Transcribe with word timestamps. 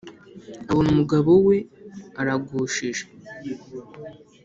abona 0.69 0.89
umugabo 0.93 1.31
we 1.47 1.57
aragushije 2.21 3.03